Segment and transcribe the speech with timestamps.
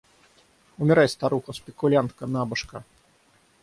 [0.77, 2.83] Умирай, старуха, спекулянтка, набожка.